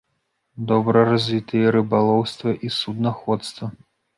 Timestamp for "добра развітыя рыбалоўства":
0.71-2.57